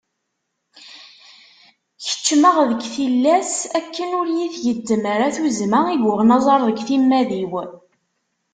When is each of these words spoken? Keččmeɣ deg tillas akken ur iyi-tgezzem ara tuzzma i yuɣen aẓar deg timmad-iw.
Keččmeɣ 2.07 2.55
deg 2.69 2.81
tillas 2.93 3.53
akken 3.77 4.09
ur 4.19 4.27
iyi-tgezzem 4.29 5.03
ara 5.13 5.35
tuzzma 5.35 5.81
i 5.93 5.95
yuɣen 6.03 6.35
aẓar 6.37 6.61
deg 6.67 6.77
timmad-iw. 6.87 7.53